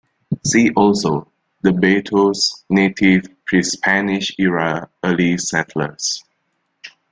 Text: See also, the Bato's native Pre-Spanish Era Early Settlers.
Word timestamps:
See 0.43 0.71
also, 0.71 1.27
the 1.61 1.69
Bato's 1.69 2.63
native 2.71 3.25
Pre-Spanish 3.45 4.33
Era 4.39 4.89
Early 5.03 5.37
Settlers. 5.37 6.23